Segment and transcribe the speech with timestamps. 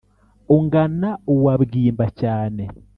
[0.55, 2.63] ungana uwa bwimba cyane